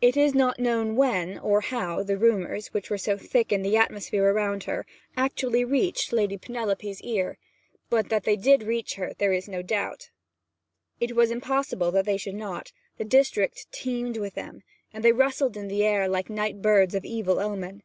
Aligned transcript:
It 0.00 0.16
is 0.16 0.32
not 0.32 0.60
known 0.60 0.94
when, 0.94 1.40
or 1.40 1.60
how, 1.60 2.04
the 2.04 2.16
rumours, 2.16 2.68
which 2.68 2.88
were 2.88 2.96
so 2.96 3.16
thick 3.18 3.50
in 3.50 3.62
the 3.62 3.76
atmosphere 3.76 4.22
around 4.26 4.62
her, 4.62 4.86
actually 5.16 5.64
reached 5.64 6.10
the 6.10 6.16
Lady 6.18 6.38
Penelope's 6.38 7.00
ears, 7.00 7.36
but 7.90 8.10
that 8.10 8.22
they 8.22 8.36
did 8.36 8.62
reach 8.62 8.94
her 8.94 9.12
there 9.18 9.32
is 9.32 9.48
no 9.48 9.60
doubt. 9.60 10.10
It 11.00 11.16
was 11.16 11.32
impossible 11.32 11.90
that 11.90 12.04
they 12.04 12.16
should 12.16 12.36
not; 12.36 12.70
the 12.96 13.04
district 13.04 13.66
teemed 13.72 14.18
with 14.18 14.34
them; 14.34 14.62
they 14.92 15.10
rustled 15.10 15.56
in 15.56 15.66
the 15.66 15.82
air 15.84 16.06
like 16.06 16.30
night 16.30 16.62
birds 16.62 16.94
of 16.94 17.04
evil 17.04 17.40
omen. 17.40 17.82